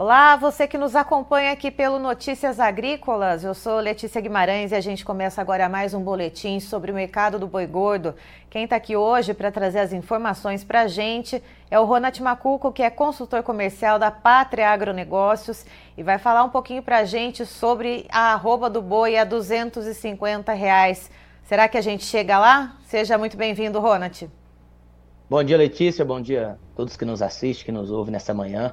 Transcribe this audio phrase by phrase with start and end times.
[0.00, 3.42] Olá, você que nos acompanha aqui pelo Notícias Agrícolas.
[3.42, 7.36] Eu sou Letícia Guimarães e a gente começa agora mais um boletim sobre o mercado
[7.36, 8.14] do boi gordo.
[8.48, 12.70] Quem está aqui hoje para trazer as informações para a gente é o Ronat Macuco,
[12.70, 17.44] que é consultor comercial da Pátria Agronegócios e vai falar um pouquinho para a gente
[17.44, 21.10] sobre a arroba do boi a 250 reais.
[21.42, 22.76] Será que a gente chega lá?
[22.84, 24.30] Seja muito bem-vindo, Ronat.
[25.28, 26.04] Bom dia, Letícia.
[26.04, 28.72] Bom dia a todos que nos assistem, que nos ouvem nessa manhã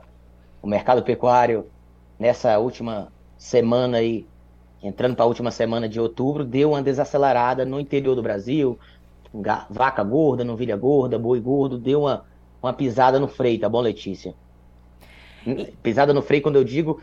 [0.65, 1.67] o mercado pecuário
[2.17, 4.25] nessa última semana aí,
[4.81, 8.79] entrando para a última semana de outubro, deu uma desacelerada no interior do Brasil,
[9.69, 12.25] vaca gorda, novilha gorda, boi gordo, deu uma,
[12.63, 14.33] uma pisada no freio, tá bom, Letícia?
[15.83, 16.99] Pisada no freio quando eu digo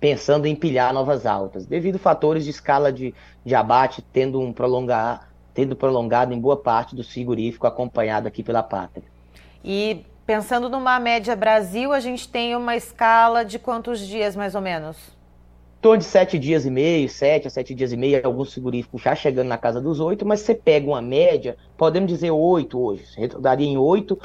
[0.00, 4.54] pensando em pilhar novas altas, devido a fatores de escala de, de abate tendo um
[4.54, 9.04] prolongar, tendo prolongado em boa parte do frigorífico acompanhado aqui pela pátria.
[9.62, 14.60] E Pensando numa média Brasil, a gente tem uma escala de quantos dias, mais ou
[14.60, 14.96] menos?
[15.80, 19.16] Torno de sete dias e meio, sete a sete dias e meio, alguns frigoríficos já
[19.16, 23.04] chegando na casa dos oito, mas você pega uma média, podemos dizer oito hoje,
[23.40, 24.16] daria em oito,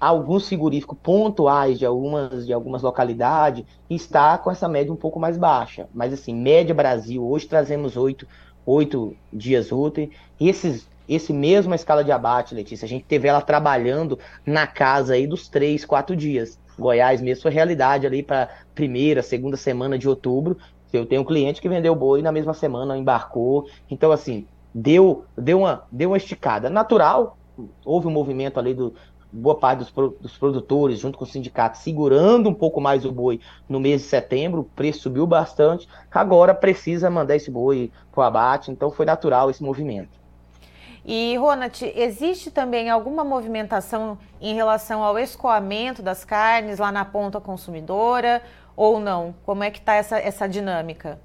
[0.00, 5.36] alguns frigoríficos pontuais de algumas, de algumas localidades, está com essa média um pouco mais
[5.36, 5.86] baixa.
[5.94, 8.26] Mas assim, média Brasil, hoje trazemos oito,
[8.64, 10.08] oito dias úteis,
[10.40, 15.14] e esses esse mesma escala de abate, Letícia, a gente teve ela trabalhando na casa
[15.14, 16.58] aí dos três, quatro dias.
[16.78, 20.56] Goiás mesmo foi realidade ali para primeira, segunda semana de outubro.
[20.92, 23.66] Eu tenho um cliente que vendeu boi na mesma semana, embarcou.
[23.90, 26.68] Então, assim, deu, deu, uma, deu uma esticada.
[26.68, 27.36] Natural,
[27.84, 28.94] houve um movimento ali do
[29.32, 33.40] boa parte dos, dos produtores, junto com o sindicato, segurando um pouco mais o boi
[33.68, 34.60] no mês de setembro.
[34.60, 35.88] O preço subiu bastante.
[36.10, 38.70] Agora precisa mandar esse boi para o abate.
[38.70, 40.25] Então, foi natural esse movimento.
[41.08, 47.40] E, Ronat, existe também alguma movimentação em relação ao escoamento das carnes lá na ponta
[47.40, 48.42] consumidora
[48.74, 49.32] ou não?
[49.44, 51.20] Como é que está essa, essa dinâmica?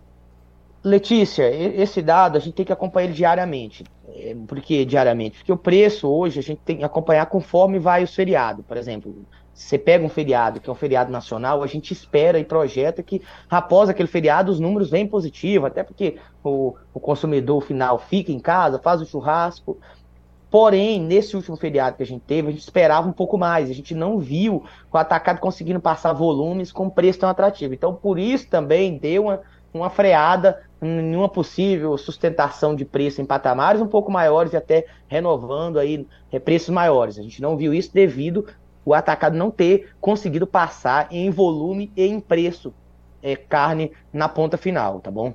[0.83, 3.83] Letícia, esse dado a gente tem que acompanhar ele diariamente.
[4.07, 5.39] É, por que diariamente?
[5.39, 8.61] Porque o preço hoje a gente tem que acompanhar conforme vai o feriado.
[8.61, 12.43] Por exemplo, você pega um feriado, que é um feriado nacional, a gente espera e
[12.43, 17.99] projeta que após aquele feriado os números vêm positivos, até porque o, o consumidor final
[17.99, 19.77] fica em casa, faz o churrasco.
[20.49, 23.69] Porém, nesse último feriado que a gente teve, a gente esperava um pouco mais.
[23.69, 27.73] A gente não viu o atacado conseguindo passar volumes com preço tão atrativo.
[27.73, 29.41] Então, por isso também deu uma,
[29.73, 34.87] uma freada em uma possível sustentação de preço em patamares um pouco maiores e até
[35.07, 36.05] renovando aí
[36.43, 37.17] preços maiores.
[37.17, 38.45] A gente não viu isso devido
[38.91, 42.73] o atacado não ter conseguido passar em volume e em preço
[43.23, 45.33] é, carne na ponta final, tá bom?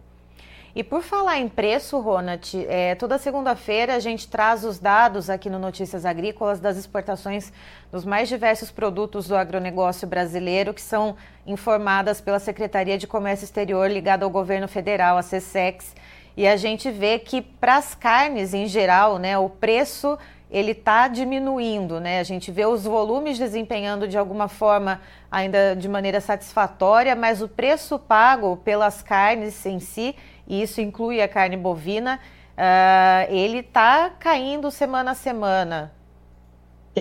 [0.74, 5.48] E por falar em preço, Ronat, é, toda segunda-feira a gente traz os dados aqui
[5.48, 7.50] no Notícias Agrícolas das exportações
[7.90, 11.16] dos mais diversos produtos do agronegócio brasileiro que são
[11.46, 15.94] informadas pela Secretaria de Comércio Exterior ligada ao governo federal, a CSEX.
[16.36, 20.18] E a gente vê que para as carnes em geral, né, o preço
[20.50, 22.20] ele está diminuindo, né?
[22.20, 25.00] A gente vê os volumes desempenhando de alguma forma
[25.30, 30.14] ainda de maneira satisfatória, mas o preço pago pelas carnes em si,
[30.46, 32.20] e isso inclui a carne bovina,
[32.56, 35.92] uh, ele está caindo semana a semana.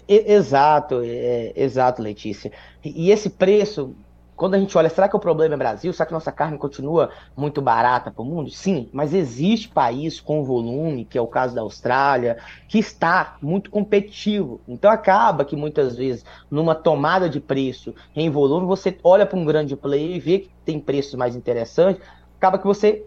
[0.07, 2.51] Exato, é, exato, Letícia.
[2.83, 3.95] E esse preço
[4.35, 5.93] quando a gente olha, será que o problema é Brasil?
[5.93, 8.49] Será que nossa carne continua muito barata para o mundo?
[8.49, 12.37] Sim, mas existe país com volume, que é o caso da Austrália,
[12.67, 14.59] que está muito competitivo.
[14.67, 19.45] Então acaba que muitas vezes, numa tomada de preço em volume, você olha para um
[19.45, 22.01] grande player e vê que tem preços mais interessantes,
[22.37, 23.05] acaba que você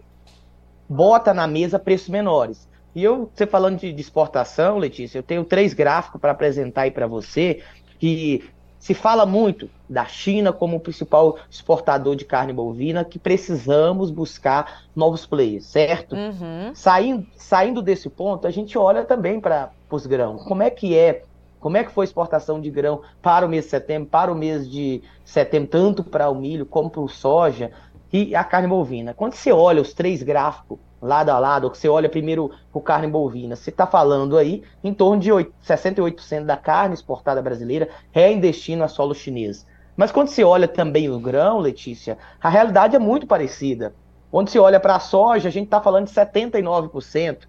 [0.89, 2.67] bota na mesa preços menores.
[2.95, 7.05] E eu, você falando de, exportação, Letícia, eu tenho três gráficos para apresentar aí para
[7.05, 7.61] você,
[7.99, 8.43] que
[8.79, 14.83] se fala muito da China como o principal exportador de carne bovina, que precisamos buscar
[14.95, 16.15] novos players, certo?
[16.15, 16.71] Uhum.
[16.73, 20.43] Saindo, saindo desse ponto, a gente olha também para os grãos.
[20.43, 21.23] Como é que é?
[21.59, 24.35] Como é que foi a exportação de grão para o mês de setembro, para o
[24.35, 27.71] mês de setembro, tanto para o milho como para o soja
[28.13, 29.13] e a carne bovina?
[29.13, 32.81] Quando você olha os três gráficos lado a lado, ou que você olha primeiro por
[32.81, 38.31] carne bovina, você está falando aí em torno de 68% da carne exportada brasileira é
[38.31, 39.65] em destino a solo chinês.
[39.95, 43.93] Mas quando você olha também o grão, Letícia, a realidade é muito parecida.
[44.31, 47.39] Quando se olha para a soja, a gente está falando de 79%.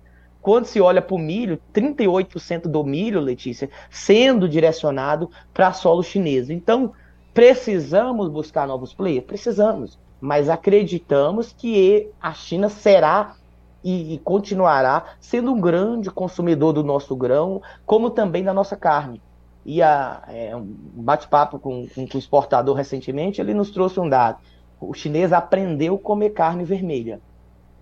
[0.40, 6.48] Quando se olha para o milho, 38% do milho, Letícia, sendo direcionado para solo chinês.
[6.48, 6.92] Então,
[7.34, 9.26] precisamos buscar novos players?
[9.26, 9.98] Precisamos.
[10.20, 13.36] Mas acreditamos que a China será
[13.82, 19.22] e, e, continuará sendo um grande consumidor do nosso grão, como também da nossa carne.
[19.64, 24.08] E a, é, um bate-papo com, com, com o exportador recentemente, ele nos trouxe um
[24.08, 24.38] dado.
[24.80, 27.20] O chinês aprendeu a comer carne vermelha.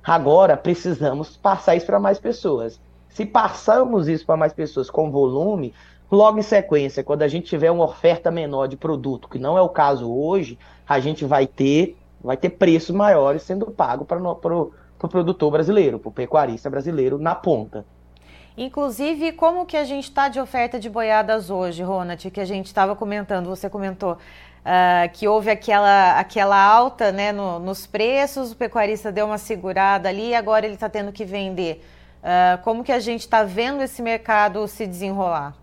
[0.02, 2.80] Agora precisamos passar isso para mais pessoas.
[3.08, 5.74] Se passamos isso para mais pessoas com volume,
[6.10, 9.60] logo em sequência, quando a gente tiver uma oferta menor de produto, que não é
[9.60, 10.58] o caso hoje,
[10.88, 15.50] a gente vai ter, vai ter preços maiores sendo pago para o para o produtor
[15.50, 17.86] brasileiro, para o pecuarista brasileiro na ponta.
[18.56, 22.66] Inclusive, como que a gente está de oferta de boiadas hoje, Ronald, que a gente
[22.66, 28.56] estava comentando, você comentou uh, que houve aquela, aquela alta né, no, nos preços, o
[28.56, 31.84] pecuarista deu uma segurada ali e agora ele está tendo que vender.
[32.18, 35.54] Uh, como que a gente está vendo esse mercado se desenrolar?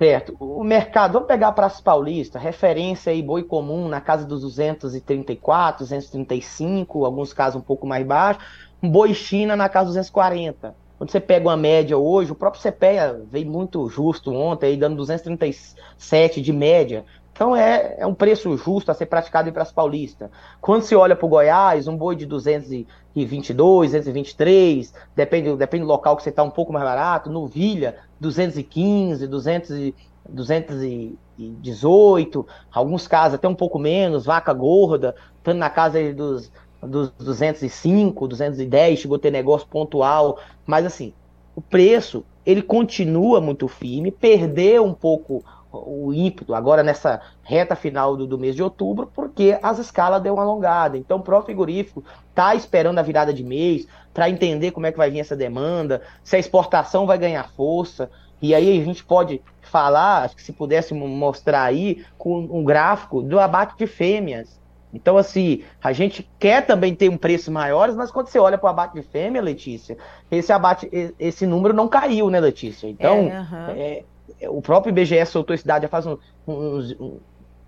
[0.00, 0.36] Certo.
[0.40, 5.84] O mercado, vamos pegar a Praça Paulista, referência aí boi comum na casa dos 234,
[5.84, 8.40] 235, alguns casos um pouco mais baixo.
[8.82, 10.74] Um boi China na casa dos 240.
[10.98, 14.96] Quando você pega uma média hoje, o próprio CPEA veio muito justo ontem, aí dando
[14.96, 17.04] 237 de média.
[17.42, 20.30] Então é, é um preço justo a ser praticado em Praça Paulista.
[20.60, 26.16] Quando se olha para o Goiás, um boi de 222, 223, depende, depende do local
[26.16, 27.28] que você está um pouco mais barato.
[27.28, 29.92] No Vilha, 215, 200
[30.28, 38.28] 218, alguns casos até um pouco menos, vaca gorda, estando na casa dos, dos 205,
[38.28, 41.12] 210, chegou a ter negócio pontual, mas assim,
[41.56, 45.42] o preço ele continua muito firme, perdeu um pouco
[45.72, 50.34] o ímpeto agora nessa reta final do, do, mês de outubro, porque as escalas deu
[50.34, 50.98] uma alongada.
[50.98, 54.98] Então, o próprio frigorífico está esperando a virada de mês para entender como é que
[54.98, 58.10] vai vir essa demanda, se a exportação vai ganhar força.
[58.40, 63.22] E aí a gente pode falar, acho que se pudesse mostrar aí, com um gráfico
[63.22, 64.60] do abate de fêmeas.
[64.92, 68.66] Então, assim, a gente quer também ter um preço maior, mas quando você olha para
[68.66, 69.96] o abate de fêmea, Letícia,
[70.30, 72.86] esse abate, esse número não caiu, né, Letícia?
[72.86, 73.70] Então, é, uhum.
[73.70, 74.04] é,
[74.48, 76.96] o próprio IBGE soltou esse dado já faz uns, uns,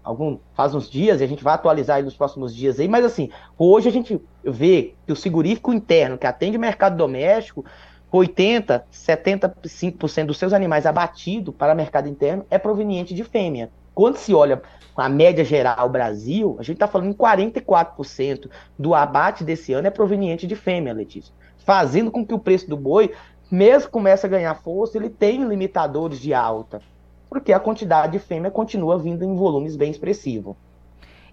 [0.03, 3.31] algum, faz uns dias, e a gente vai atualizar nos próximos dias aí, mas assim,
[3.59, 7.65] hoje a gente vê que o segurífico interno, que atende o mercado doméstico,
[8.13, 13.71] 80, 75% dos seus animais abatidos para mercado interno é proveniente de fêmea.
[13.93, 14.63] Quando se olha
[14.97, 19.91] a média geral Brasil, a gente está falando em 44% do abate desse ano é
[19.91, 21.35] proveniente de fêmea, Letícia.
[21.59, 23.13] Fazendo com que o preço do boi
[23.55, 26.83] mesmo comece a ganhar força, ele tem limitadores de alta,
[27.29, 30.57] porque a quantidade de fêmea continua vindo em volumes bem expressivos.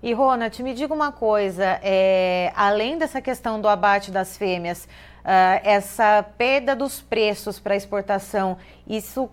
[0.04, 5.62] E Ronald, me diga uma coisa, é, além dessa questão do abate das fêmeas, uh,
[5.64, 9.30] essa perda dos preços para exportação, isso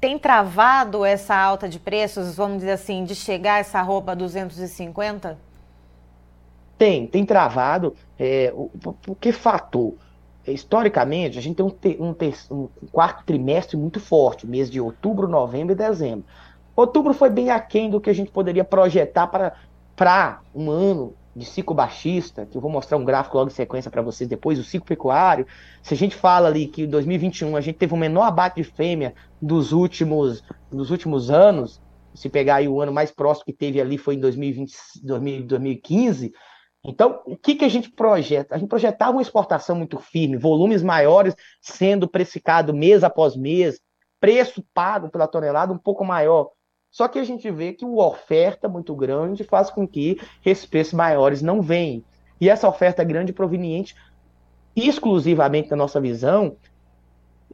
[0.00, 5.38] tem travado essa alta de preços, vamos dizer assim, de chegar a essa roupa 250?
[6.76, 7.94] Tem, tem travado.
[8.18, 9.94] É, o que fator?
[10.52, 14.80] Historicamente, a gente tem um, ter, um, ter, um, quarto trimestre muito forte, mês de
[14.80, 16.24] outubro, novembro e dezembro.
[16.74, 19.26] Outubro foi bem aquém do que a gente poderia projetar
[19.96, 23.90] para um ano de ciclo baixista, que eu vou mostrar um gráfico logo em sequência
[23.90, 25.46] para vocês depois, o ciclo pecuário.
[25.82, 28.64] Se a gente fala ali que em 2021 a gente teve o menor abate de
[28.64, 31.80] fêmea dos últimos, dos últimos anos,
[32.14, 34.74] se pegar aí o ano mais próximo que teve ali foi em 2020,
[35.04, 36.32] 2015,
[36.84, 38.54] então, o que, que a gente projeta?
[38.54, 43.80] A gente projetava uma exportação muito firme, volumes maiores sendo precificado mês após mês,
[44.20, 46.50] preço pago pela tonelada um pouco maior.
[46.90, 50.94] Só que a gente vê que uma oferta muito grande faz com que esses preços
[50.94, 52.02] maiores não venham.
[52.40, 53.94] E essa oferta grande proveniente
[54.74, 56.56] exclusivamente da nossa visão,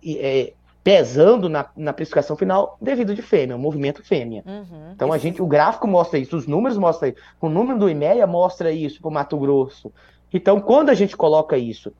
[0.04, 0.52] é,
[0.84, 4.44] pesando na, na precificação final devido de fêmea, o movimento fêmea.
[4.46, 7.88] Uhum, então a gente, o gráfico mostra isso, os números mostram isso, o número do
[7.88, 9.90] IMEA mostra isso para o Mato Grosso.
[10.30, 11.90] Então, quando a gente coloca isso,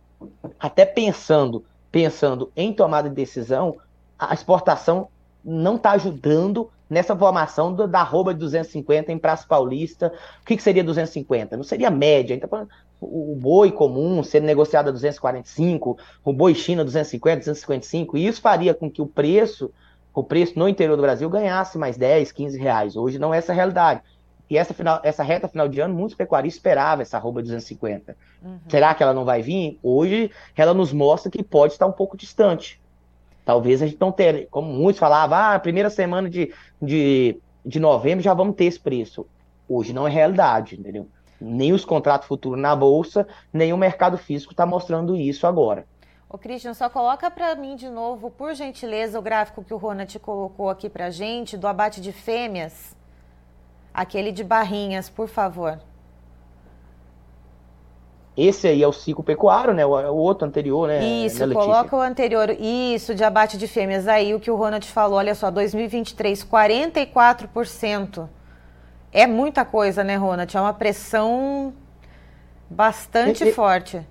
[0.61, 3.77] até pensando, pensando em tomada de decisão,
[4.19, 5.09] a exportação
[5.43, 10.13] não está ajudando nessa formação do, da arroba de 250 em Praça Paulista.
[10.43, 11.57] O que, que seria 250?
[11.57, 12.35] Não seria média.
[12.35, 12.69] Então,
[13.01, 18.73] o boi comum sendo negociado a 245, o boi China 250, 255, e isso faria
[18.75, 19.71] com que o preço,
[20.13, 22.97] o preço no interior do Brasil ganhasse mais 10, 15 reais.
[22.97, 24.01] Hoje não é essa a realidade.
[24.49, 28.17] E essa, final, essa reta final de ano, muitos pecuaristas esperavam essa arroba 250.
[28.43, 28.59] Uhum.
[28.69, 29.79] Será que ela não vai vir?
[29.83, 32.81] Hoje ela nos mostra que pode estar um pouco distante.
[33.45, 38.23] Talvez a gente não tenha, como muitos falavam, ah, primeira semana de, de, de novembro
[38.23, 39.27] já vamos ter esse preço.
[39.69, 41.09] Hoje não é realidade, entendeu?
[41.45, 45.87] Nem os contratos futuros na bolsa, nem o mercado físico está mostrando isso agora.
[46.29, 50.19] Ô, Christian, só coloca para mim de novo, por gentileza, o gráfico que o Ronald
[50.19, 52.97] colocou aqui para gente do abate de fêmeas.
[53.93, 55.79] Aquele de barrinhas, por favor.
[58.37, 59.87] Esse aí é o ciclo pecuário, né?
[59.87, 61.05] O, o outro anterior, né?
[61.05, 62.51] Isso, né, coloca o anterior.
[62.59, 64.09] Isso, de abate de fêmeas.
[64.09, 68.29] Aí o que o Ronald falou, olha só, 2023, 44%.
[69.15, 70.57] É muita coisa, né, Ronald?
[70.57, 71.73] É uma pressão
[72.69, 74.05] bastante forte.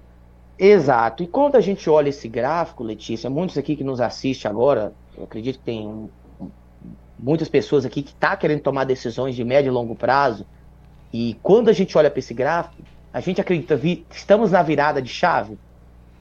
[0.58, 1.24] Exato.
[1.24, 5.26] E quando a gente olha esse gráfico, Letícia, muitos aqui que nos assistem agora, eu
[5.26, 6.10] acredito que tem
[7.20, 10.46] muitas pessoas aqui que estão tá querendo tomar decisões de médio e longo prazo.
[11.12, 12.82] E quando a gente olha para esse gráfico,
[13.12, 15.58] a gente acredita que estamos na virada de chave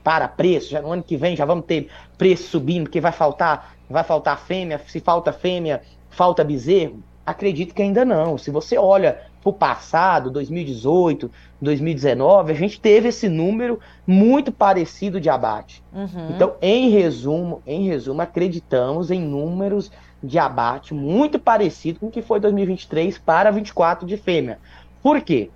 [0.03, 0.71] para preço.
[0.71, 4.41] Já no ano que vem já vamos ter preço subindo, porque vai faltar, vai faltar
[4.41, 4.81] fêmea.
[4.89, 7.01] Se falta fêmea, falta bezerro.
[7.25, 8.37] Acredito que ainda não.
[8.37, 15.21] Se você olha para o passado, 2018, 2019, a gente teve esse número muito parecido
[15.21, 15.83] de abate.
[15.93, 16.31] Uhum.
[16.35, 19.91] Então, em resumo, em resumo, acreditamos em números
[20.23, 24.59] de abate muito parecido com o que foi 2023 para 24 de fêmea.
[25.03, 25.51] Por quê?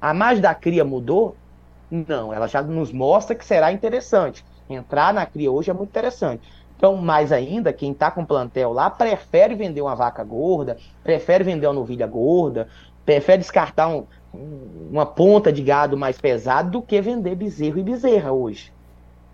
[0.00, 1.36] A margem da cria mudou?
[1.90, 4.44] Não, ela já nos mostra que será interessante.
[4.68, 6.48] Entrar na cria hoje é muito interessante.
[6.80, 11.66] Então, mais ainda, quem está com plantel lá prefere vender uma vaca gorda, prefere vender
[11.66, 12.68] uma novilha gorda,
[13.04, 14.06] prefere descartar um,
[14.90, 18.72] uma ponta de gado mais pesado do que vender bezerro e bezerra hoje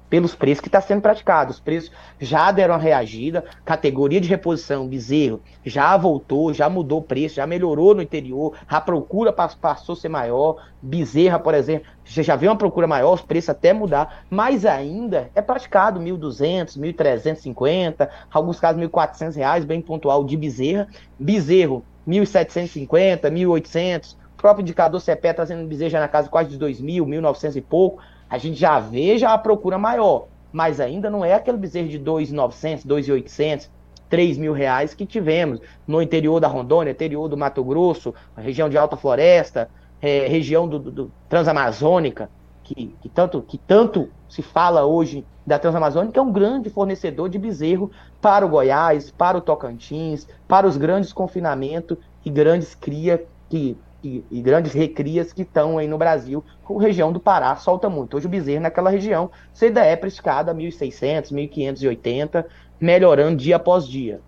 [0.08, 1.50] pelos preços que está sendo praticado.
[1.50, 7.02] Os preços já deram a reagida, categoria de reposição, bezerro, já voltou, já mudou o
[7.02, 12.36] preço, já melhorou no interior, a procura passou a ser maior, bezerra, por exemplo, já
[12.36, 18.60] vê uma procura maior, os preços até mudar, mas ainda é praticado 1.200, 1.350, alguns
[18.60, 25.88] casos 1.400 reais, bem pontual, de bezerra, bezerro 1.750, 1.800, o próprio indicador CPE trazendo
[25.88, 29.38] já na casa quase de 2.000, 1.900 e pouco, a gente já vê já a
[29.38, 33.68] procura maior, mas ainda não é aquele bezerro de 2.900, 2.800,
[34.08, 38.78] 3 mil reais que tivemos no interior da Rondônia, interior do Mato Grosso, região de
[38.78, 39.68] Alta Floresta,
[40.00, 42.30] é, região do, do, do Transamazônica,
[42.62, 47.38] que, que, tanto, que tanto se fala hoje da Transamazônica, é um grande fornecedor de
[47.38, 47.90] bezerro
[48.20, 54.24] para o Goiás, para o Tocantins, para os grandes confinamentos e grandes cria que e,
[54.30, 58.16] e, grandes recrias que estão aí no Brasil, a região do Pará solta muito.
[58.16, 62.44] Hoje o bezerro naquela região, você ainda é precificado a 1.600, 1.580,
[62.80, 64.20] melhorando dia após dia.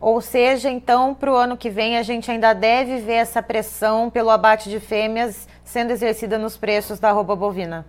[0.00, 4.10] Ou seja, então, para o ano que vem, a gente ainda deve ver essa pressão
[4.10, 7.86] pelo abate de fêmeas sendo exercida nos preços da roupa bovina.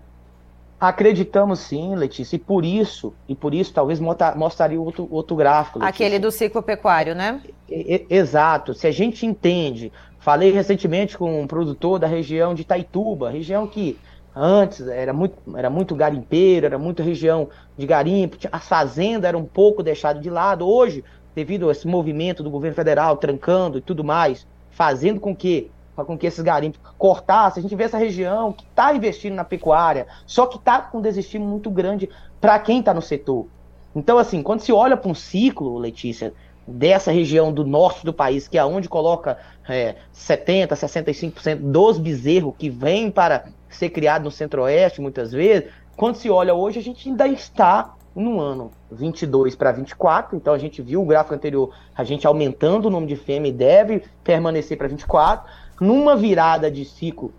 [0.79, 5.79] Acreditamos sim, Letícia, e por isso, e por isso talvez mostraria outro, outro gráfico.
[5.79, 6.05] Letícia.
[6.05, 7.39] Aquele do ciclo pecuário, né?
[7.67, 8.73] Exato.
[8.73, 9.91] Se a gente entende
[10.23, 13.99] Falei recentemente com um produtor da região de Itaituba, região que
[14.33, 19.45] antes era muito, era muito garimpeiro, era muito região de garimpo, as fazendas eram um
[19.45, 20.65] pouco deixadas de lado.
[20.65, 21.03] Hoje,
[21.35, 26.17] devido a esse movimento do governo federal trancando e tudo mais, fazendo com que com
[26.17, 30.47] que esses garimpos cortassem, a gente vê essa região que está investindo na pecuária, só
[30.47, 33.45] que está com um desestímulo muito grande para quem está no setor.
[33.93, 36.33] Então, assim, quando se olha para um ciclo, Letícia,
[36.67, 42.53] dessa região do norte do país, que é onde coloca é, 70%, 65% dos bezerros
[42.57, 47.09] que vêm para ser criado no centro-oeste, muitas vezes, quando se olha hoje, a gente
[47.09, 52.03] ainda está no ano 22 para 24, então a gente viu o gráfico anterior, a
[52.03, 55.51] gente aumentando o número de fêmea e deve permanecer para 24,
[55.81, 57.33] numa virada de ciclo,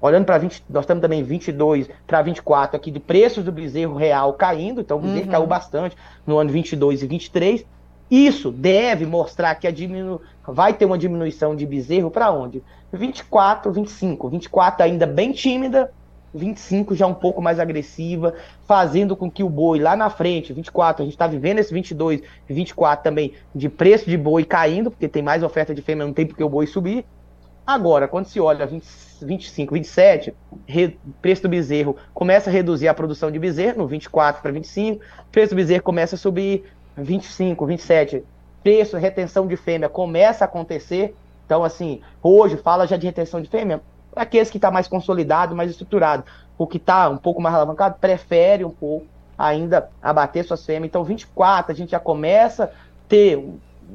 [0.00, 4.34] olhando para 20, nós estamos também 22 para 24 aqui de preços do bezerro real
[4.34, 5.30] caindo, então o bezerro uhum.
[5.30, 5.96] caiu bastante
[6.26, 7.66] no ano 22 e 23,
[8.14, 10.20] Isso deve mostrar que a diminu...
[10.46, 12.62] vai ter uma diminuição de bezerro para onde?
[12.92, 14.28] 24, 25.
[14.28, 15.90] 24 ainda bem tímida,
[16.32, 18.32] 25 já um pouco mais agressiva,
[18.68, 22.22] fazendo com que o boi lá na frente, 24, a gente está vivendo esse 22,
[22.48, 26.24] 24 também, de preço de boi caindo, porque tem mais oferta de fêmea, não tem
[26.24, 27.04] porque o boi subir.
[27.66, 28.84] Agora, quando se olha 20,
[29.22, 30.34] 25, 27,
[30.68, 35.02] re, preço do bezerro começa a reduzir a produção de bezerro, no 24 para 25,
[35.32, 36.64] preço do bezerro começa a subir,
[36.96, 38.24] 25, 27,
[38.62, 41.14] preço, retenção de fêmea começa a acontecer.
[41.44, 43.82] Então, assim, hoje fala já de retenção de fêmea,
[44.16, 46.24] aqueles que está mais consolidado, mais estruturado.
[46.56, 50.88] O que está um pouco mais alavancado prefere um pouco ainda abater suas fêmeas.
[50.88, 52.68] Então, 24, a gente já começa a
[53.08, 53.44] ter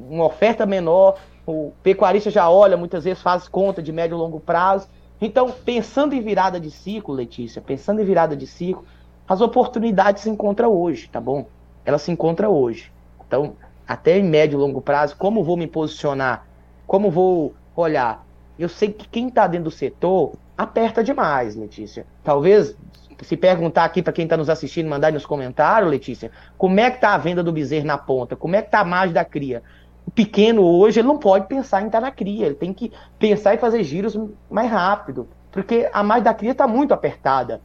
[0.09, 1.17] uma oferta menor.
[1.45, 4.87] O pecuarista já olha, muitas vezes faz conta de médio e longo prazo.
[5.21, 8.85] Então, pensando em virada de ciclo, Letícia, pensando em virada de ciclo,
[9.27, 11.45] as oportunidades se encontram hoje, tá bom?
[11.85, 12.91] Elas se encontram hoje.
[13.27, 13.55] Então,
[13.87, 16.45] até em médio e longo prazo, como vou me posicionar?
[16.85, 18.25] Como vou olhar?
[18.59, 22.05] eu sei que quem está dentro do setor aperta demais, Letícia.
[22.21, 22.75] Talvez,
[23.21, 26.97] se perguntar aqui para quem está nos assistindo, mandar nos comentários, Letícia, como é que
[26.97, 28.35] está a venda do bezerro na ponta?
[28.35, 29.63] Como é que está a margem da cria?
[30.05, 32.91] O pequeno hoje, ele não pode pensar em estar tá na cria, ele tem que
[33.17, 34.19] pensar em fazer giros
[34.51, 37.61] mais rápido, porque a margem da cria está muito apertada.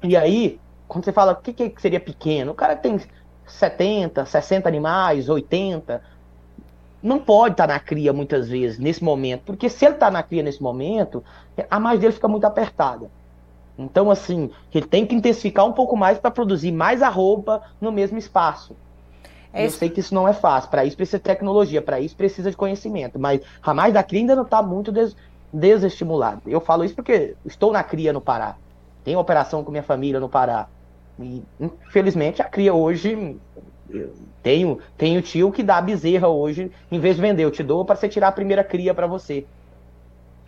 [0.00, 2.52] E aí, quando você fala, o que, que seria pequeno?
[2.52, 3.00] O cara tem
[3.46, 6.02] 70, 60 animais, 80,
[7.02, 10.22] não pode estar tá na cria muitas vezes, nesse momento, porque se ele está na
[10.22, 11.22] cria nesse momento,
[11.70, 13.10] a mais dele fica muito apertada.
[13.76, 18.16] Então, assim, ele tem que intensificar um pouco mais para produzir mais arroba no mesmo
[18.16, 18.74] espaço.
[19.52, 22.16] É Eu sei que isso não é fácil, para isso precisa de tecnologia, para isso
[22.16, 25.14] precisa de conhecimento, mas a mais da cria ainda não está muito des
[25.52, 26.42] desestimulado.
[26.46, 28.56] Eu falo isso porque estou na cria no Pará,
[29.04, 30.66] tenho operação com minha família no Pará,
[31.18, 33.38] e infelizmente a cria hoje
[34.42, 37.96] tenho, tenho tio que dá bezerra hoje, em vez de vender, eu te dou para
[37.96, 39.46] você tirar a primeira cria para você.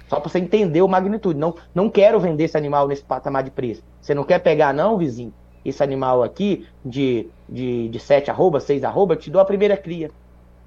[0.09, 1.39] Só para você entender o magnitude.
[1.39, 3.83] Não, não quero vender esse animal nesse patamar de preço.
[4.01, 5.33] Você não quer pegar, não, vizinho?
[5.65, 9.77] Esse animal aqui, de, de, de 7 arroba, 6 arroba, eu te dou a primeira
[9.77, 10.11] cria.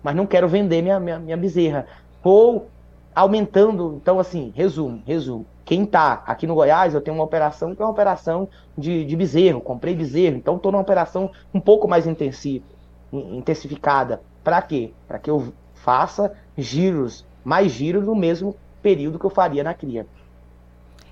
[0.04, 1.86] Mas não quero vender minha, minha, minha bezerra.
[2.22, 2.68] Ou
[3.16, 3.98] aumentando.
[4.02, 5.46] Então, assim, resumo, resumo.
[5.70, 9.16] Quem tá aqui no Goiás, eu tenho uma operação que é uma operação de, de
[9.16, 12.66] bezerro, comprei bezerro, então estou numa operação um pouco mais intensiva,
[13.14, 14.20] intensificada.
[14.44, 14.92] Para quê?
[15.08, 20.08] Para que eu faça giros, mais giros no mesmo período que eu faria na cria.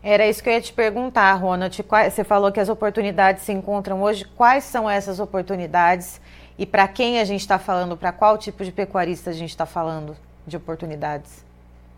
[0.01, 1.85] Era isso que eu ia te perguntar, Ronald.
[2.09, 4.25] Você falou que as oportunidades se encontram hoje.
[4.25, 6.19] Quais são essas oportunidades
[6.57, 7.95] e para quem a gente está falando?
[7.95, 11.45] Para qual tipo de pecuarista a gente está falando de oportunidades?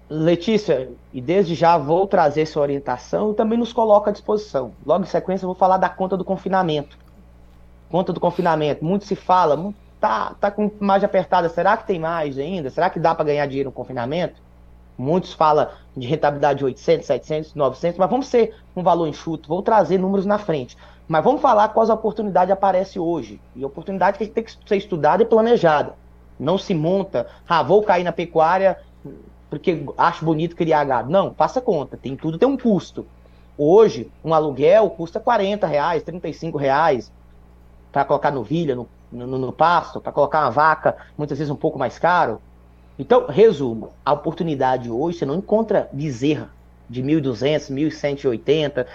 [0.10, 4.72] Letícia, e desde já vou trazer sua orientação e também nos coloca à disposição.
[4.84, 6.98] Logo em sequência, eu vou falar da conta do confinamento.
[7.92, 8.84] Conta do confinamento.
[8.84, 11.48] Muito se fala, tá, tá com margem apertada.
[11.48, 12.72] Será que tem mais ainda?
[12.72, 14.42] Será que dá para ganhar dinheiro no confinamento?
[14.98, 19.48] Muitos falam de rentabilidade de 800, 700, 900, mas vamos ser um valor enxuto.
[19.48, 20.76] Vou trazer números na frente.
[21.08, 23.40] Mas vamos falar quais oportunidades aparecem hoje.
[23.56, 25.94] E oportunidade que tem que ser estudada e planejada.
[26.40, 28.78] Não se monta, ah, vou cair na pecuária
[29.50, 31.10] porque acho bonito criar gado.
[31.10, 33.06] Não, faça conta, tem tudo tem um custo.
[33.58, 37.12] Hoje, um aluguel custa 40 reais, 35 reais
[37.92, 41.78] para colocar novilha no, no, no pasto, para colocar uma vaca, muitas vezes um pouco
[41.78, 42.42] mais caro.
[42.98, 46.50] Então, resumo, a oportunidade hoje você não encontra bezerra
[46.90, 48.86] de 1.200, 1.180,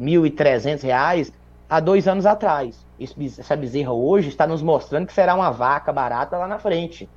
[0.00, 1.32] 1.300 reais
[1.68, 2.84] há dois anos atrás.
[3.38, 7.08] Essa bezerra hoje está nos mostrando que será uma vaca barata lá na frente.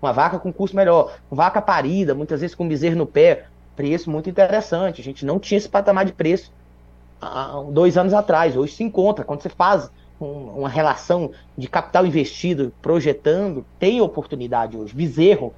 [0.00, 1.16] Uma vaca com custo melhor.
[1.30, 3.46] Vaca parida, muitas vezes com bezerro no pé.
[3.74, 5.00] Preço muito interessante.
[5.00, 6.52] A gente não tinha esse patamar de preço
[7.20, 8.56] há dois anos atrás.
[8.56, 9.24] Hoje se encontra.
[9.24, 10.26] Quando você faz um,
[10.58, 14.94] uma relação de capital investido, projetando, tem oportunidade hoje.
[14.94, 15.52] Bezerro,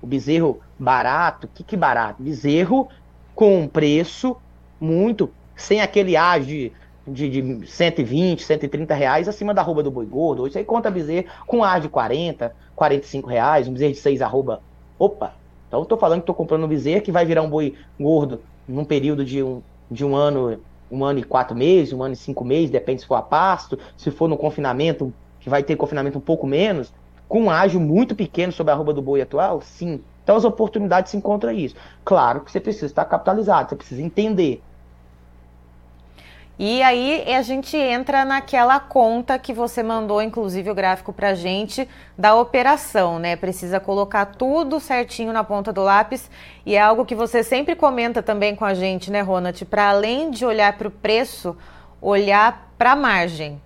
[0.00, 2.22] o bezerro barato, que, que barato?
[2.22, 2.88] Bezerro
[3.34, 4.36] com preço
[4.80, 6.72] muito, sem aquele ar de,
[7.06, 10.42] de, de 120, 130 reais acima da roupa do boi gordo.
[10.42, 14.62] Hoje você conta bezerro com ar de 40, 45 reais, um bezerro de 6 arroba.
[14.98, 15.34] Opa!
[15.68, 18.40] Então eu tô falando que tô comprando um bezerro que vai virar um boi gordo
[18.66, 20.60] num período de um, de um ano,
[20.90, 23.78] um ano e quatro meses, um ano e cinco meses, depende se for a pasto,
[23.96, 26.92] se for no confinamento, que vai ter confinamento um pouco menos,
[27.28, 30.00] com um ágio muito pequeno sobre a arroba do boi atual, sim.
[30.22, 31.74] Então as oportunidades se encontram isso.
[32.04, 34.62] Claro que você precisa estar capitalizado, você precisa entender
[36.62, 41.88] e aí a gente entra naquela conta que você mandou, inclusive o gráfico para gente,
[42.18, 43.34] da operação, né?
[43.34, 46.30] Precisa colocar tudo certinho na ponta do lápis
[46.66, 49.64] e é algo que você sempre comenta também com a gente, né, Ronald?
[49.64, 51.56] Para além de olhar para o preço,
[51.98, 53.58] olhar para a margem.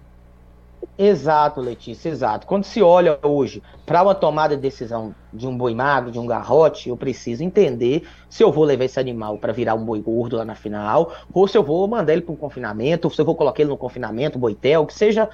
[0.96, 2.46] Exato, Letícia, exato.
[2.46, 6.26] Quando se olha hoje para uma tomada de decisão de um boi magro, de um
[6.26, 10.37] garrote, eu preciso entender se eu vou levar esse animal para virar um boi gordo
[10.37, 13.24] lá na final, ou se eu vou mandar ele para um confinamento, ou se eu
[13.24, 15.28] vou colocar ele no confinamento, boitel, que seja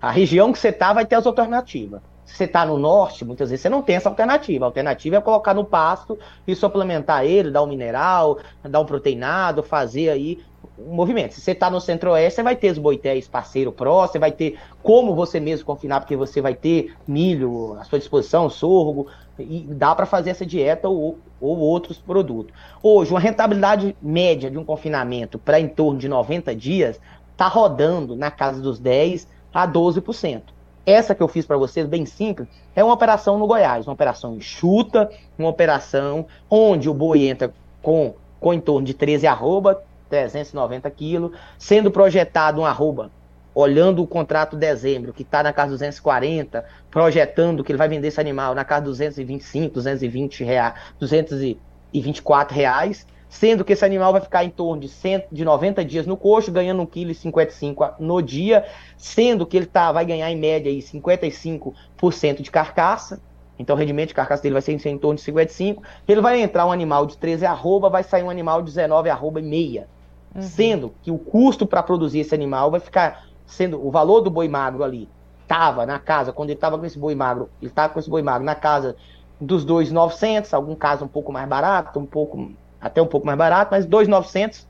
[0.00, 2.00] a região que você tá, vai ter as alternativas.
[2.24, 4.64] Se você está no norte, muitas vezes você não tem essa alternativa.
[4.64, 9.62] A alternativa é colocar no pasto e suplementar ele, dar um mineral, dar um proteinado,
[9.62, 10.42] fazer aí
[10.78, 11.34] um movimento.
[11.34, 14.58] Se você está no centro-oeste, você vai ter os boitéis parceiro pró, você vai ter
[14.82, 19.06] como você mesmo confinar, porque você vai ter milho à sua disposição, sorgo,
[19.38, 22.54] e dá para fazer essa dieta ou, ou outros produtos.
[22.82, 27.00] Hoje, uma rentabilidade média de um confinamento para em torno de 90 dias
[27.32, 30.53] está rodando na casa dos 10 a 12%.
[30.86, 34.36] Essa que eu fiz para vocês, bem simples, é uma operação no Goiás, uma operação
[34.36, 40.90] enxuta, uma operação onde o boi entra com, com em torno de 13 arroba, 390
[40.90, 43.10] quilos, sendo projetado um arroba,
[43.54, 48.08] olhando o contrato de dezembro, que está na casa 240, projetando que ele vai vender
[48.08, 54.44] esse animal na casa 225, 220 reais, 224 reais, sendo que esse animal vai ficar
[54.44, 58.64] em torno de, 100, de 90 dias no coxo, ganhando 1,55 kg no dia,
[58.96, 63.20] sendo que ele tá, vai ganhar em média aí 55% de carcaça,
[63.58, 66.64] então o rendimento de carcaça dele vai ser em torno de 55, ele vai entrar
[66.64, 69.88] um animal de 13 arroba, vai sair um animal de 19 arroba e meia,
[70.32, 70.40] uhum.
[70.40, 74.46] sendo que o custo para produzir esse animal vai ficar sendo o valor do boi
[74.46, 75.08] magro ali
[75.48, 78.22] tava na casa quando ele tava com esse boi magro, ele tava com esse boi
[78.22, 78.94] magro na casa
[79.40, 83.70] dos 2.900, algum caso um pouco mais barato, um pouco até um pouco mais barato,
[83.70, 84.66] mas 2.900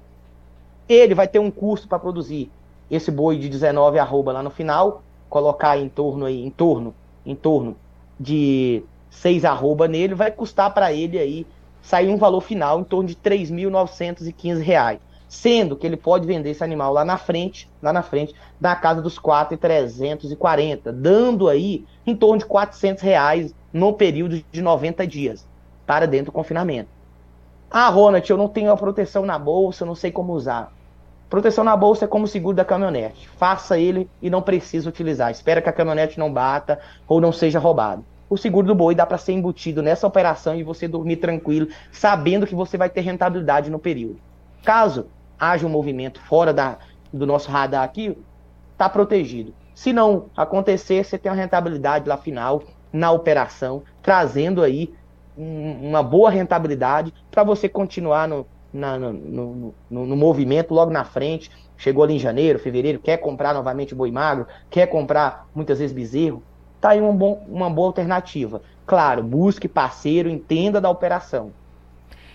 [0.88, 2.48] ele vai ter um custo para produzir
[2.88, 6.94] esse boi de 19 arroba lá no final, colocar em torno aí, em torno,
[7.26, 7.76] em torno
[8.20, 11.44] de 6 arroba nele, vai custar para ele aí
[11.82, 16.62] sair um valor final em torno de 3.915 reais sendo que ele pode vender esse
[16.62, 22.38] animal lá na frente, lá na frente, na casa dos 4,340, dando aí em torno
[22.38, 25.44] de 400 reais no período de 90 dias
[25.84, 26.93] para dentro do confinamento.
[27.76, 30.72] Ah, Ronald, eu não tenho a proteção na bolsa, não sei como usar.
[31.28, 33.28] Proteção na bolsa é como o seguro da caminhonete.
[33.30, 35.32] Faça ele e não precisa utilizar.
[35.32, 38.04] Espera que a caminhonete não bata ou não seja roubado.
[38.30, 42.46] O seguro do boi dá para ser embutido nessa operação e você dormir tranquilo, sabendo
[42.46, 44.20] que você vai ter rentabilidade no período.
[44.62, 46.78] Caso haja um movimento fora da,
[47.12, 48.16] do nosso radar aqui,
[48.70, 49.52] está protegido.
[49.74, 54.94] Se não acontecer, você tem uma rentabilidade lá final na operação, trazendo aí
[55.36, 59.12] um, uma boa rentabilidade para você continuar no, na, no,
[59.90, 61.50] no, no, movimento logo na frente.
[61.76, 66.42] Chegou ali em janeiro, fevereiro, quer comprar novamente boi magro, quer comprar muitas vezes bezerro.
[66.76, 68.62] Está aí um bom, uma boa alternativa.
[68.86, 71.52] Claro, busque parceiro, entenda da operação.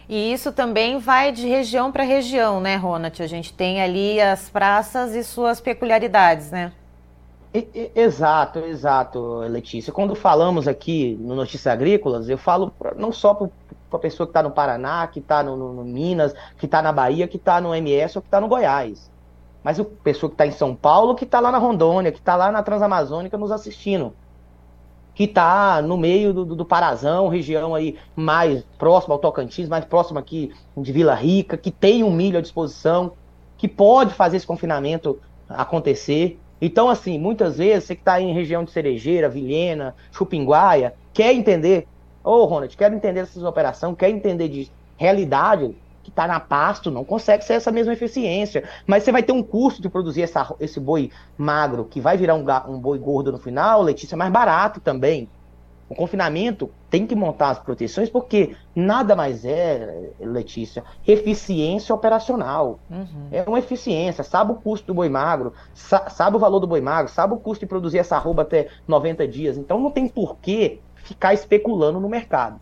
[0.09, 3.21] E isso também vai de região para região, né, Ronald?
[3.21, 6.71] A gente tem ali as praças e suas peculiaridades, né?
[7.51, 9.91] Exato, exato, Letícia.
[9.91, 13.49] Quando falamos aqui no Notícias Agrícolas, eu falo não só para
[13.91, 16.91] a pessoa que está no Paraná, que está no, no, no, Minas, que está na
[16.91, 19.09] Bahia, que está no MS ou que está no Goiás.
[19.63, 22.35] Mas a pessoa que está em São Paulo, que está lá na Rondônia, que está
[22.35, 24.13] lá na Transamazônica nos assistindo
[25.19, 30.21] que está no meio do, do, Parazão, região aí mais próxima ao Tocantins, mais próxima
[30.21, 33.11] aqui de Vila Rica, que tem um milho à disposição,
[33.57, 36.39] que pode fazer esse confinamento acontecer.
[36.61, 41.87] Então, assim, muitas vezes você que está em região de Cerejeira, Vilhena, Chupinguaia, quer entender,
[42.23, 46.89] ô oh, Ronald, quero entender essas operações, quer entender de realidade, que está na pasto
[46.89, 48.63] não consegue ser essa mesma eficiência.
[48.85, 52.35] Mas você vai ter um custo de produzir essa, esse boi magro, que vai virar
[52.35, 55.29] um, um boi gordo no final, Letícia, mais barato também.
[55.89, 62.79] O confinamento tem que montar as proteções, porque nada mais é, Letícia, eficiência operacional.
[62.89, 63.27] Uhum.
[63.31, 64.23] É uma eficiência.
[64.23, 67.37] Sabe o custo do boi magro, sa sabe o valor do boi magro, sabe o
[67.37, 69.57] custo de produzir essa roupa até 90 dias.
[69.57, 72.59] Então não tem porquê ficar especulando no mercado.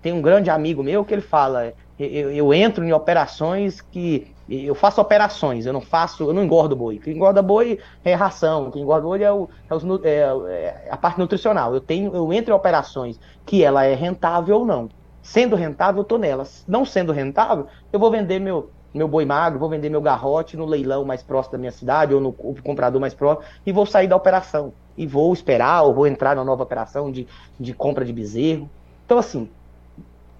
[0.00, 4.34] Tem um grande amigo meu que ele fala: eu, eu, entro em operações que.
[4.48, 6.98] Eu faço operações, eu não faço, eu não engordo boi.
[6.98, 10.10] Quem engorda boi é ração, quem engorda boi é, o, é, os, é,
[10.48, 11.74] é, a parte nutricional.
[11.74, 14.88] Eu tenho, eu entro em operações que ela é rentável ou não.
[15.20, 16.64] Sendo rentável, eu tô nelas.
[16.68, 20.64] Não sendo rentável, eu vou vender meu, meu boi magro, vou vender meu garrote no
[20.64, 24.14] leilão mais próximo da minha cidade ou no comprador mais próximo e vou sair da
[24.14, 24.72] operação.
[24.96, 27.26] E vou esperar ou vou entrar na nova operação de,
[27.58, 28.70] de compra de bezerro.
[29.04, 29.50] Então, assim,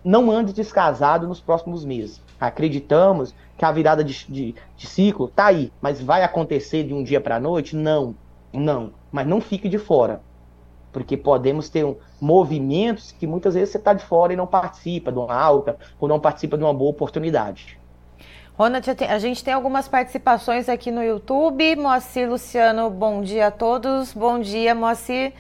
[0.06, 2.22] não ande descasado nos próximos meses.
[2.40, 7.02] Acreditamos que a virada de, de, de ciclo está aí, mas vai acontecer de um
[7.02, 7.74] dia para a noite?
[7.74, 8.14] Não,
[8.52, 8.92] não.
[9.10, 10.20] Mas não fique de fora,
[10.92, 15.10] porque podemos ter um, movimentos que muitas vezes você está de fora e não participa
[15.10, 17.76] de uma alta ou não participa de uma boa oportunidade.
[18.56, 21.74] Ronald, a gente tem algumas participações aqui no YouTube.
[21.74, 24.12] Moacir Luciano, bom dia a todos.
[24.14, 25.32] Bom dia, Moacir.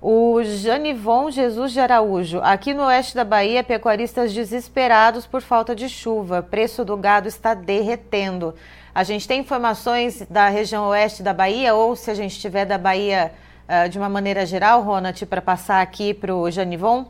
[0.00, 2.38] O Janivon Jesus de Araújo.
[2.40, 6.40] Aqui no oeste da Bahia, pecuaristas desesperados por falta de chuva.
[6.40, 8.54] Preço do gado está derretendo.
[8.94, 12.78] A gente tem informações da região oeste da Bahia, ou se a gente tiver da
[12.78, 13.32] Bahia
[13.68, 17.06] uh, de uma maneira geral, Ronald, para passar aqui para o Janivon?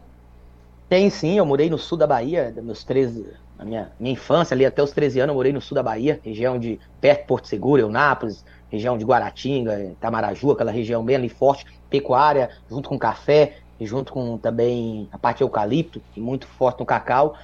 [0.88, 3.26] Tem sim, eu morei no sul da Bahia, meus 13,
[3.58, 6.18] na minha, minha infância, ali até os 13 anos, eu morei no sul da Bahia,
[6.24, 11.28] região de perto de Porto Seguro, Eunápolis, região de Guaratinga, Tamaraju, aquela região bem ali
[11.28, 16.80] forte, pecuária, junto com café, e junto com também a parte eucalipto, e muito forte
[16.80, 17.36] no cacau.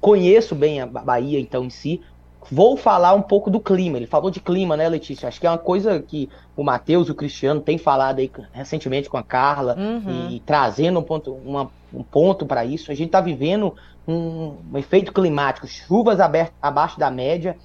[0.00, 2.00] Conheço bem a Bahia, então, em si.
[2.50, 3.98] Vou falar um pouco do clima.
[3.98, 5.28] Ele falou de clima, né, Letícia?
[5.28, 9.08] Acho que é uma coisa que o Matheus e o Cristiano têm falado aí recentemente
[9.08, 10.28] com a Carla uhum.
[10.30, 12.90] e, e, trazendo um ponto, uma, um ponto para isso.
[12.90, 13.76] A gente está vivendo
[14.08, 17.56] um, um, efeito climático, chuvas abertas, abaixo da média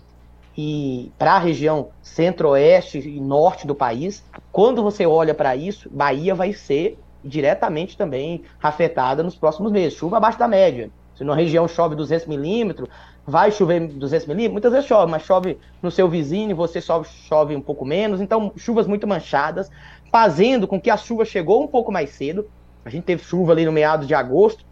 [0.58, 4.24] e para a região centro-oeste e norte do país.
[4.52, 9.98] Quando você olha para isso, Bahia vai ser diretamente também afetada nos próximos meses.
[9.98, 10.90] Chuva abaixo da média.
[11.16, 12.90] Se numa região chove 200 milímetros,
[13.26, 17.56] vai chover 200 milímetros, muitas vezes chove, mas chove no seu vizinho, você só chove
[17.56, 19.70] um pouco menos, então chuvas muito manchadas,
[20.12, 22.48] fazendo com que a chuva chegou um pouco mais cedo.
[22.86, 24.64] A gente teve chuva ali no meados de agosto,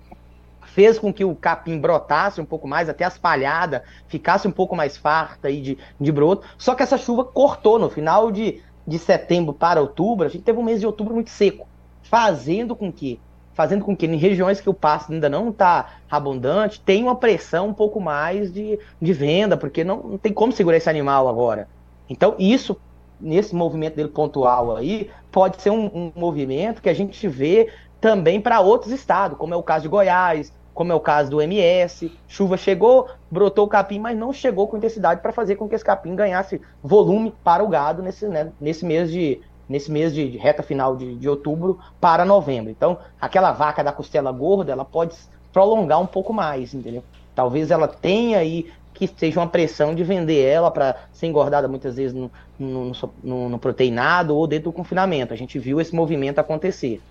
[0.76, 4.76] fez com que o capim brotasse um pouco mais, até as palhadas ficasse um pouco
[4.76, 6.46] mais farta aí de, de broto.
[6.58, 10.26] Só que essa chuva cortou no final de, de setembro para outubro.
[10.26, 11.66] A gente teve um mês de outubro muito seco,
[12.04, 13.22] fazendo com que
[13.54, 17.70] fazendo com que em regiões que o pasto ainda não está abundante, tenha uma pressão
[17.70, 21.70] um pouco mais de, de venda, porque não, não tem como segurar esse animal agora.
[22.10, 22.76] Então, isso,
[23.18, 28.42] nesse movimento dele pontual aí, pode ser um, um movimento que a gente vê também
[28.42, 32.12] para outros estados, como é o caso de Goiás, como é o caso do MS.
[32.28, 35.86] Chuva chegou, brotou o capim, mas não chegou com intensidade para fazer com que esse
[35.86, 40.62] capim ganhasse volume para o gado nesse, né, nesse mês de, nesse mês de, reta
[40.62, 42.70] final de, de, outubro para novembro.
[42.70, 45.16] Então, aquela vaca da costela gorda, ela pode
[45.54, 47.04] prolongar um pouco mais, entendeu?
[47.34, 51.96] Talvez ela tenha aí que seja uma pressão de vender ela para ser engordada muitas
[51.96, 52.92] vezes no, no,
[53.24, 55.34] no, no, proteinado ou dentro do confinamento.
[55.34, 57.02] A gente viu esse movimento acontecer.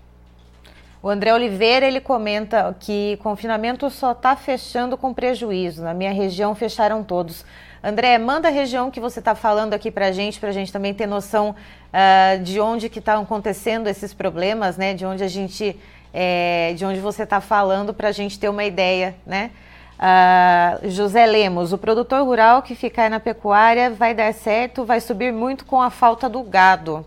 [1.04, 5.82] O André Oliveira ele comenta que confinamento só está fechando com prejuízo.
[5.82, 7.44] Na minha região fecharam todos.
[7.82, 10.72] André, manda a região que você está falando aqui para a gente, para a gente
[10.72, 14.94] também ter noção uh, de onde que estão acontecendo esses problemas, né?
[14.94, 15.78] De onde a gente,
[16.10, 19.50] é, de onde você está falando, para a gente ter uma ideia, né?
[19.98, 25.34] Uh, José Lemos, o produtor rural que ficar na pecuária vai dar certo, vai subir
[25.34, 27.04] muito com a falta do gado.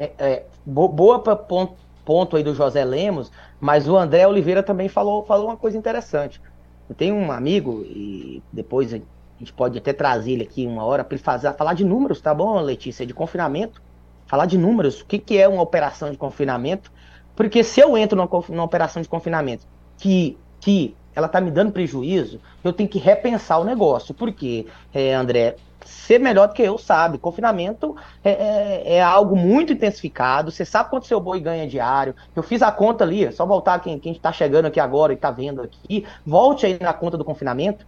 [0.00, 4.88] É, é, boa para ponto, ponto aí do José Lemos, mas o André Oliveira também
[4.88, 6.40] falou, falou uma coisa interessante.
[6.88, 9.00] Eu tenho um amigo, e depois a
[9.38, 12.34] gente pode até trazer ele aqui uma hora para ele fazer, falar de números, tá
[12.34, 13.06] bom, Letícia?
[13.06, 13.82] De confinamento.
[14.26, 16.90] Falar de números, o que, que é uma operação de confinamento.
[17.34, 19.66] Porque se eu entro numa, numa operação de confinamento
[19.98, 24.14] que, que ela tá me dando prejuízo, eu tenho que repensar o negócio.
[24.14, 29.72] Porque, é, André, ser melhor do que eu sabe, confinamento é, é, é, algo muito
[29.72, 30.50] intensificado.
[30.50, 32.14] Você sabe quanto seu boi ganha diário.
[32.34, 35.62] Eu fiz a conta ali, só voltar quem, está chegando aqui agora e está vendo
[35.62, 36.06] aqui.
[36.24, 37.86] Volte aí na conta do confinamento.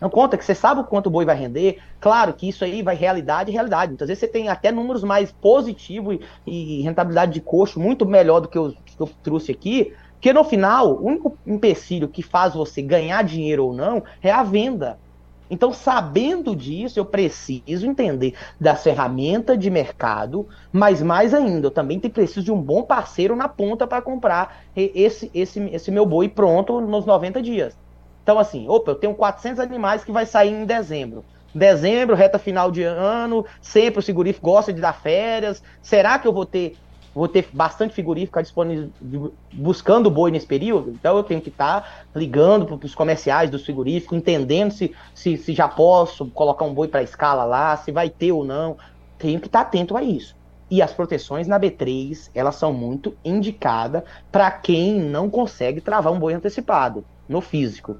[0.00, 1.78] Não conta que você sabe o quanto o boi vai render.
[2.00, 3.90] Claro que isso aí vai realidade realidade.
[3.90, 8.40] Muitas vezes você tem até números mais positivos e, e rentabilidade de coxo muito melhor
[8.40, 9.92] do que, eu, que eu trouxe aqui.
[10.20, 14.42] Porque no final, o único empecilho que faz você ganhar dinheiro ou não é a
[14.42, 14.98] venda.
[15.48, 21.98] Então, sabendo disso, eu preciso entender da ferramenta de mercado, mas mais ainda, eu também
[21.98, 26.82] preciso de um bom parceiro na ponta para comprar esse, esse, esse meu boi pronto
[26.82, 27.74] nos 90 dias.
[28.22, 31.24] Então, assim, opa, eu tenho 400 animais que vai sair em dezembro.
[31.54, 35.62] Dezembro, reta final de ano, sempre o segurífico gosta de dar férias.
[35.80, 36.76] Será que eu vou ter
[37.14, 38.90] vou ter bastante frigorífico disponível
[39.52, 40.90] buscando boi nesse período?
[40.90, 45.36] Então eu tenho que estar tá ligando para os comerciais do frigorífico, entendendo se, se,
[45.36, 48.76] se já posso colocar um boi para escala lá, se vai ter ou não.
[49.18, 50.36] Tenho que estar tá atento a isso.
[50.70, 56.18] E as proteções na B3, elas são muito indicadas para quem não consegue travar um
[56.18, 57.96] boi antecipado no físico.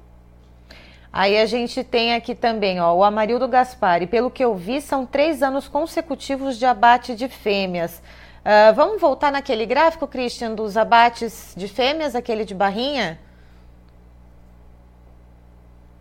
[1.13, 4.79] Aí a gente tem aqui também ó, o Amarildo Gaspar, e pelo que eu vi,
[4.79, 8.01] são três anos consecutivos de abate de fêmeas.
[8.43, 13.19] Uh, vamos voltar naquele gráfico, Christian, dos abates de fêmeas, aquele de barrinha?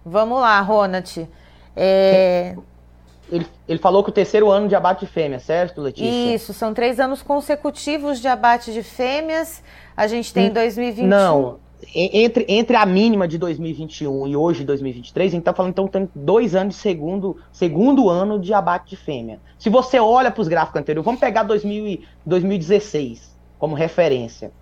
[0.05, 1.29] Vamos lá, Ronald.
[1.76, 2.57] É...
[3.31, 6.35] Ele, ele falou que o terceiro ano de abate de fêmeas, certo, Letícia?
[6.35, 9.62] Isso, são três anos consecutivos de abate de fêmeas.
[9.96, 11.07] A gente tem 2021.
[11.07, 11.61] Não,
[11.95, 16.55] entre, entre a mínima de 2021 e hoje 2023, a gente falando então tem dois
[16.55, 19.40] anos de segundo, segundo ano de abate de fêmea.
[19.59, 24.53] Se você olha para os gráficos anteriores, vamos pegar 2000, 2016 como referência.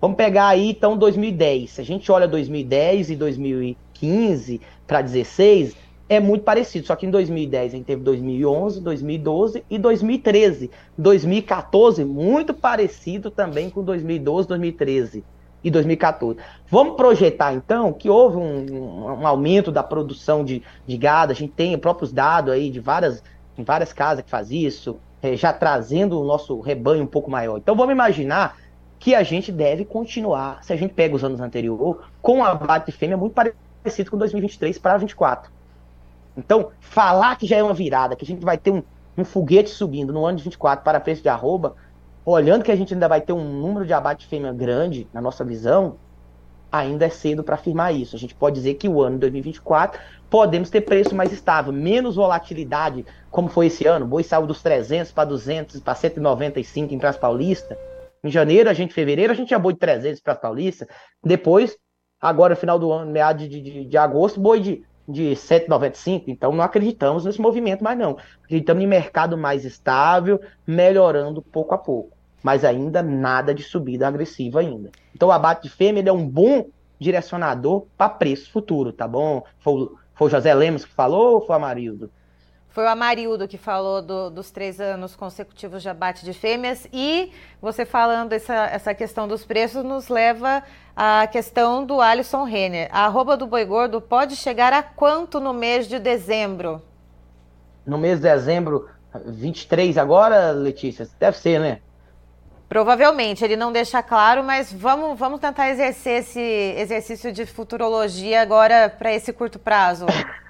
[0.00, 1.70] Vamos pegar aí então 2010.
[1.70, 5.74] Se a gente olha 2010 e 2015 para 16,
[6.08, 6.86] é muito parecido.
[6.86, 10.70] Só que em 2010 a gente teve 2011, 2012 e 2013.
[10.98, 15.24] 2014 muito parecido também com 2012, 2013
[15.64, 16.38] e 2014.
[16.68, 21.52] Vamos projetar, então, que houve um, um aumento da produção de, de, gado, a gente
[21.52, 23.22] tem próprios dados aí de várias,
[23.58, 27.56] várias casas que faz isso, é, já trazendo o nosso rebanho um pouco maior.
[27.56, 28.58] Então vamos imaginar
[28.98, 32.90] que a gente deve continuar, se a gente pega os anos anteriores, com o abate
[32.90, 35.50] de fêmea muito parecido com 2023 para 2024.
[36.36, 38.82] Então, falar que já é uma virada, que a gente vai ter um,
[39.16, 41.76] um foguete subindo no ano de 24 para preço de arroba,
[42.24, 45.44] olhando que a gente ainda vai ter um número de abate fêmea grande, na nossa
[45.44, 45.96] visão,
[46.74, 48.16] ainda é cedo para afirmar isso.
[48.16, 52.16] A gente pode dizer que o ano de 2024 podemos ter preço mais estável, menos
[52.16, 54.04] volatilidade, como foi esse ano.
[54.04, 57.78] O boi saiu dos 300 para 200, para 195 em Praça Paulista.
[58.24, 60.88] Em janeiro, a gente, fevereiro, a gente tinha boi de 300 para Paulista.
[61.22, 61.76] Depois,
[62.20, 66.28] agora, final do ano, meados de, de, de agosto, boi de, de 195.
[66.28, 68.16] Então, não acreditamos nesse movimento mais, não.
[68.42, 72.13] Acreditamos em mercado mais estável, melhorando pouco a pouco
[72.44, 74.90] mas ainda nada de subida agressiva ainda.
[75.14, 76.66] Então o abate de fêmea é um bom
[77.00, 79.42] direcionador para preço futuro, tá bom?
[79.60, 82.10] Foi, foi o José Lemos que falou ou foi o Amarildo?
[82.68, 86.86] Foi o Amarildo que falou do, dos três anos consecutivos de abate de fêmeas.
[86.92, 90.62] E você falando essa, essa questão dos preços nos leva
[90.94, 92.90] à questão do Alisson Renner.
[92.92, 96.82] A arroba do boi gordo pode chegar a quanto no mês de dezembro?
[97.86, 98.86] No mês de dezembro,
[99.24, 101.08] 23 agora, Letícia?
[101.18, 101.80] Deve ser, né?
[102.74, 108.90] Provavelmente, ele não deixa claro, mas vamos, vamos tentar exercer esse exercício de futurologia agora
[108.90, 110.06] para esse curto prazo.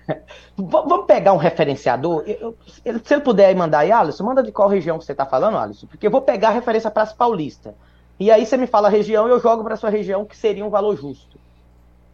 [0.57, 2.25] vamos pegar um referenciador.
[2.27, 5.27] Eu, eu, se ele puder mandar aí, Alisson, manda de qual região que você está
[5.27, 7.75] falando, Alisson, porque eu vou pegar a referência para Paulista.
[8.19, 10.65] E aí você me fala a região e eu jogo para sua região que seria
[10.65, 11.39] um valor justo.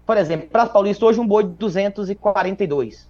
[0.05, 3.09] Por exemplo, Praça Paulista hoje um boi de 242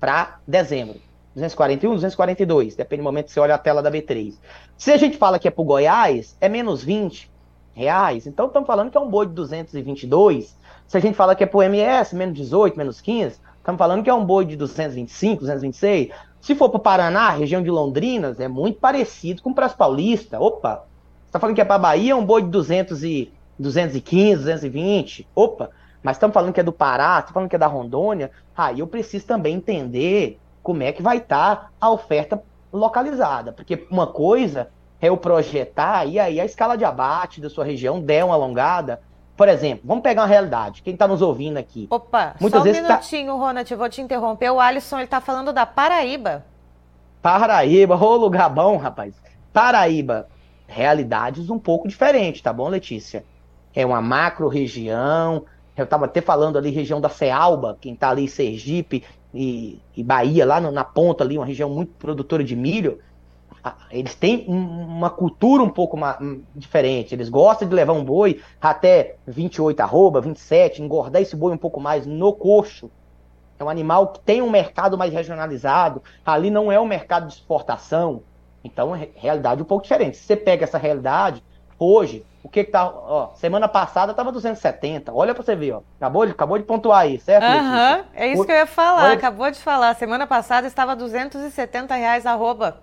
[0.00, 1.00] para dezembro.
[1.34, 4.34] 241, 242, depende do momento que você olha a tela da B3.
[4.76, 7.30] Se a gente fala que é para o Goiás, é menos 20
[7.74, 8.26] reais.
[8.26, 10.56] Então estamos falando que é um boi de 222.
[10.86, 14.02] Se a gente fala que é para o MS, menos 18, menos 15, estamos falando
[14.02, 16.10] que é um boi de 225, 226.
[16.40, 20.38] Se for para o Paraná, região de Londrinas, é muito parecido com o Praça Paulista.
[20.38, 20.84] Opa!
[21.26, 25.28] Está falando que é para Bahia, é um boi de 200 e, 215, 220.
[25.34, 25.70] Opa!
[26.02, 28.30] Mas estamos falando que é do Pará, estamos falando que é da Rondônia.
[28.56, 33.52] Aí eu preciso também entender como é que vai estar tá a oferta localizada.
[33.52, 34.70] Porque uma coisa
[35.00, 39.00] é eu projetar e aí a escala de abate da sua região der uma alongada.
[39.36, 40.82] Por exemplo, vamos pegar uma realidade.
[40.82, 41.88] Quem está nos ouvindo aqui?
[41.90, 43.38] Opa, Muitas só um vezes tá minutinho, tá...
[43.38, 44.50] Ronald, eu vou te interromper.
[44.50, 46.44] O Alisson está falando da Paraíba.
[47.20, 49.14] Paraíba, ô lugar bom, rapaz.
[49.52, 50.28] Paraíba,
[50.66, 53.24] realidades um pouco diferentes, tá bom, Letícia?
[53.74, 55.44] É uma macro região.
[55.76, 60.02] Eu estava até falando ali, região da Cealba, quem está ali em Sergipe, e, e
[60.02, 62.98] Bahia, lá na ponta ali, uma região muito produtora de milho,
[63.90, 67.14] eles têm uma cultura um pouco hum, diferente.
[67.14, 71.80] Eles gostam de levar um boi até 28 arroba, 27, engordar esse boi um pouco
[71.80, 72.90] mais no coxo.
[73.58, 76.02] É um animal que tem um mercado mais regionalizado.
[76.26, 78.22] Ali não é um mercado de exportação.
[78.64, 80.16] Então, é realidade um pouco diferente.
[80.16, 81.42] Se você pega essa realidade,
[81.84, 85.12] hoje, o que que tá, ó, semana passada tava 270.
[85.12, 85.82] Olha para você ver, ó.
[85.96, 87.44] Acabou de, acabou de pontuar aí, certo?
[87.44, 89.04] Aham, uhum, é isso que eu ia falar.
[89.04, 89.14] Olha...
[89.14, 89.94] Acabou de falar.
[89.94, 92.82] Semana passada estava 270 reais arroba.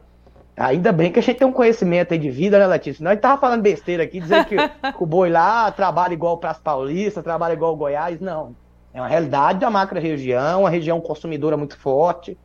[0.56, 3.04] Ainda bem que a gente tem um conhecimento aí de vida, né, Letícia?
[3.04, 4.56] Nós tava falando besteira aqui, dizendo que,
[5.00, 8.20] o boi lá trabalha igual o Praça Paulista, trabalha igual o Goiás.
[8.20, 8.56] Não.
[8.94, 12.38] É uma realidade da macro região, uma região consumidora muito forte.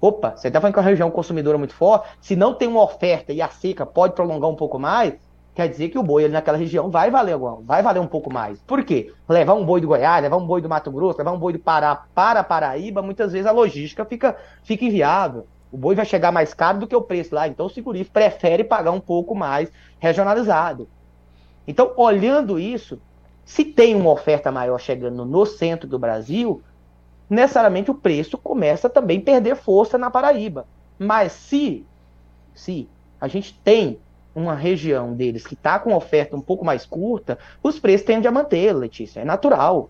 [0.00, 2.08] Opa, você tá falando que é uma região consumidora muito forte.
[2.20, 5.14] Se não tem uma oferta e a seca pode prolongar um pouco mais,
[5.56, 8.60] quer dizer que o boi ali naquela região vai valer vai valer um pouco mais.
[8.60, 9.10] Por quê?
[9.26, 11.58] Levar um boi do Goiás, levar um boi do Mato Grosso, levar um boi do
[11.58, 15.46] Pará para Paraíba, muitas vezes a logística fica, fica inviável.
[15.72, 18.64] O boi vai chegar mais caro do que o preço lá, então o segurífico prefere
[18.64, 20.86] pagar um pouco mais regionalizado.
[21.66, 23.00] Então, olhando isso,
[23.42, 26.62] se tem uma oferta maior chegando no centro do Brasil,
[27.30, 30.66] necessariamente o preço começa também a perder força na Paraíba.
[30.98, 31.86] Mas se,
[32.54, 32.86] se
[33.18, 33.98] a gente tem
[34.36, 38.32] uma região deles que está com oferta um pouco mais curta, os preços tendem a
[38.32, 39.88] manter, Letícia, é natural.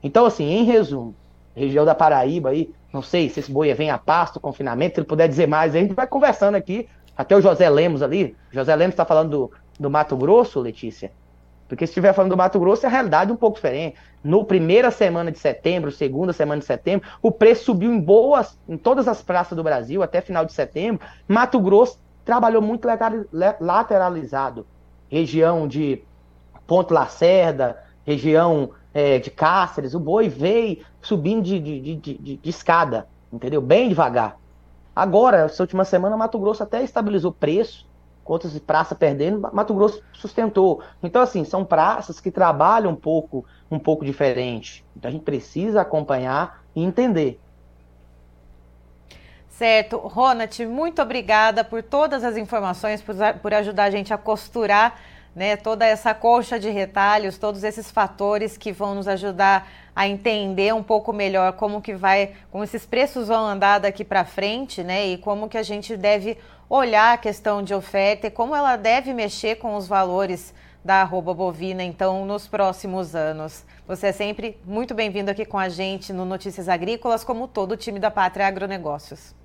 [0.00, 1.14] Então, assim, em resumo,
[1.54, 5.08] região da Paraíba aí, não sei se esse boi vem a pasto, confinamento, se ele
[5.08, 6.88] puder dizer mais, a gente vai conversando aqui.
[7.16, 11.10] Até o José Lemos ali, José Lemos está falando do, do Mato Grosso, Letícia.
[11.68, 13.96] Porque se estiver falando do Mato Grosso, é a realidade um pouco diferente.
[14.22, 18.76] No primeira semana de setembro, segunda semana de setembro, o preço subiu em boas, em
[18.76, 21.04] todas as praças do Brasil, até final de setembro.
[21.26, 22.88] Mato Grosso trabalhou muito
[23.60, 24.66] lateralizado.
[25.08, 26.02] Região de
[26.66, 33.06] Ponto Lacerda, região é, de Cáceres, o boi veio subindo de, de, de, de, escada,
[33.32, 33.60] entendeu?
[33.60, 34.38] Bem devagar.
[34.94, 37.86] Agora, essa última semana, Mato Grosso até estabilizou preço,
[38.22, 40.82] com outras praças perdendo, Mato Grosso sustentou.
[41.02, 44.84] Então, assim, são praças que trabalham um pouco, um pouco diferente.
[44.96, 47.40] Então, a gente precisa acompanhar e entender.
[49.52, 49.98] Certo.
[49.98, 54.98] Ronat, muito obrigada por todas as informações, por, por ajudar a gente a costurar
[55.36, 60.74] né, toda essa colcha de retalhos, todos esses fatores que vão nos ajudar a entender
[60.74, 65.06] um pouco melhor como que vai, como esses preços vão andar daqui para frente, né,
[65.06, 66.38] e como que a gente deve
[66.68, 71.32] olhar a questão de oferta e como ela deve mexer com os valores da arroba
[71.34, 73.64] bovina, então, nos próximos anos.
[73.86, 77.76] Você é sempre muito bem-vindo aqui com a gente no Notícias Agrícolas, como todo o
[77.76, 79.41] time da Pátria Agronegócios.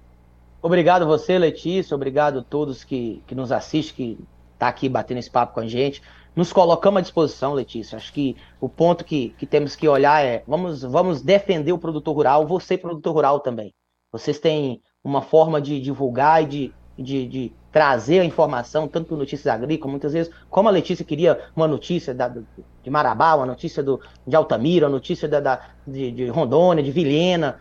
[0.62, 4.26] Obrigado você, Letícia, obrigado a todos que, que nos assistem, que
[4.58, 6.01] tá aqui batendo esse papo com a gente.
[6.36, 7.95] Nos colocamos à disposição, Letícia.
[7.95, 12.16] Acho que o ponto que, que temos que olhar é vamos, vamos defender o produtor
[12.16, 13.74] rural, você, produtor rural também.
[14.12, 19.47] Vocês têm uma forma de divulgar e de, de, de trazer a informação, tanto notícias
[19.47, 23.99] agrícolas, muitas vezes, como a Letícia queria uma notícia da, de Marabá, uma notícia do,
[24.26, 27.60] de Altamira, uma notícia da, da de, de, Rondônia, de Vilhena,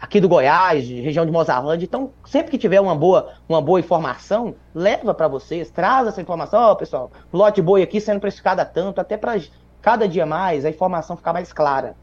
[0.00, 1.84] aqui do Goiás, de região de Mozarlândia.
[1.84, 6.60] Então, sempre que tiver uma boa, uma boa informação, leva para vocês, traz essa informação.
[6.60, 9.40] Ó, oh, pessoal, lote boi aqui sendo precificado a tanto, até para
[9.82, 11.96] cada dia mais a informação ficar mais clara.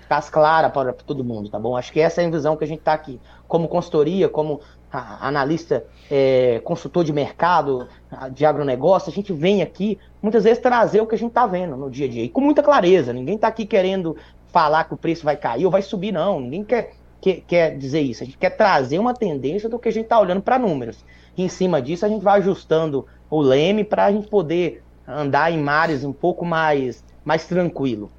[0.00, 1.76] Ficar clara para todo mundo, tá bom?
[1.76, 3.18] Acho que essa é a visão que a gente está aqui.
[3.48, 4.60] Como consultoria, como
[4.92, 7.88] analista, é, consultor de mercado,
[8.30, 11.76] de agronegócio, a gente vem aqui muitas vezes trazer o que a gente está vendo
[11.76, 12.22] no dia a dia.
[12.22, 13.12] E com muita clareza.
[13.12, 14.16] Ninguém está aqui querendo
[14.54, 16.38] falar que o preço vai cair ou vai subir, não.
[16.38, 18.22] Ninguém quer que, quer dizer isso.
[18.22, 21.04] A gente quer trazer uma tendência do que a gente está olhando para números.
[21.36, 25.50] E em cima disso, a gente vai ajustando o leme para a gente poder andar
[25.50, 28.12] em mares um pouco mais, mais tranquilo.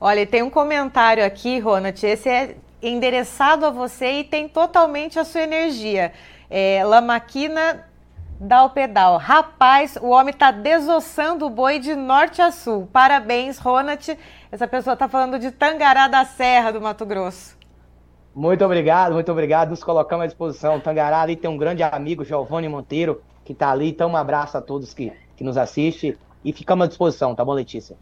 [0.00, 5.24] Olha, tem um comentário aqui, Ronald, esse é endereçado a você e tem totalmente a
[5.24, 6.12] sua energia.
[6.48, 7.84] É, Lamaquina
[8.38, 9.16] dá o pedal.
[9.18, 12.88] Rapaz, o homem está desossando o boi de norte a sul.
[12.92, 14.18] Parabéns, Ronald.
[14.50, 17.56] Essa pessoa está falando de Tangará da Serra, do Mato Grosso.
[18.34, 19.70] Muito obrigado, muito obrigado.
[19.70, 20.80] Nos colocamos à disposição.
[20.80, 23.90] Tangará ali tem um grande amigo, Giovanni Monteiro, que está ali.
[23.90, 27.52] Então, um abraço a todos que, que nos assistem e ficamos à disposição, tá bom,
[27.52, 27.96] Letícia?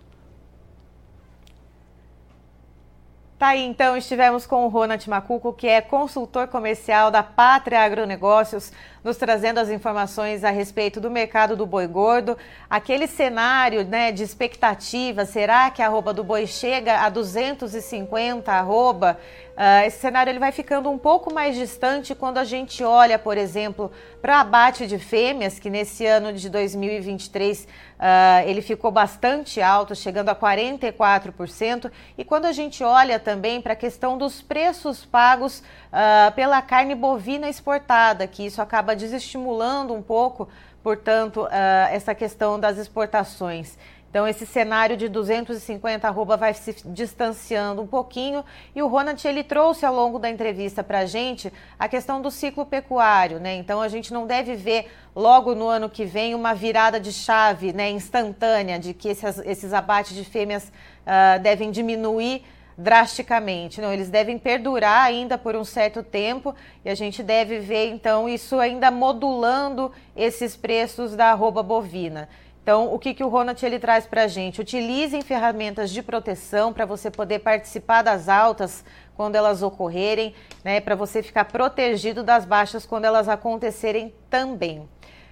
[3.39, 8.73] Tá aí, então, estivemos com o Ronald Macuco, que é consultor comercial da Pátria Agronegócios,
[9.03, 12.37] nos trazendo as informações a respeito do mercado do boi gordo.
[12.71, 19.19] Aquele cenário né, de expectativa, será que a arroba do boi chega a 250 arroba?
[19.53, 23.37] Uh, esse cenário ele vai ficando um pouco mais distante quando a gente olha, por
[23.37, 23.93] exemplo,
[24.23, 27.67] para abate de fêmeas, que nesse ano de 2023 uh,
[27.99, 31.91] ah, ele ficou bastante alto, chegando a 44%.
[32.17, 36.95] E quando a gente olha também para a questão dos preços pagos uh, pela carne
[36.95, 40.49] bovina exportada, que isso acaba desestimulando um pouco,
[40.83, 41.47] portanto,
[41.91, 43.77] essa questão das exportações.
[44.13, 48.45] Então, esse cenário de 250 arroba vai se distanciando um pouquinho.
[48.77, 52.31] E o Ronald, ele trouxe ao longo da entrevista para a gente a questão do
[52.31, 53.55] ciclo pecuário, né?
[53.55, 57.73] Então, a gente não deve ver logo no ano que vem uma virada de chave
[57.73, 62.45] né, instantânea de que esses, esses abates de fêmeas uh, devem diminuir
[62.77, 63.81] drasticamente.
[63.81, 66.55] Não, eles devem perdurar ainda por um certo tempo
[66.85, 72.29] e a gente deve ver, então, isso ainda modulando esses preços da arroba bovina.
[72.63, 74.61] Então, o que, que o Ronald ele traz para a gente?
[74.61, 78.85] Utilizem ferramentas de proteção para você poder participar das altas
[79.17, 84.89] quando elas ocorrerem, né, para você ficar protegido das baixas quando elas acontecerem também.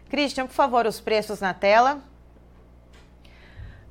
[0.08, 2.02] Christian, por favor, os preços na tela.